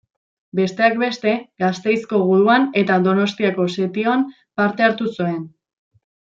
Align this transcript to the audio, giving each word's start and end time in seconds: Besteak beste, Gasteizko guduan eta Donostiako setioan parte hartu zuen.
Besteak 0.59 0.95
beste, 1.01 1.33
Gasteizko 1.63 2.23
guduan 2.31 2.67
eta 2.83 2.99
Donostiako 3.09 3.69
setioan 3.77 4.27
parte 4.63 4.89
hartu 4.91 5.15
zuen. 5.15 5.41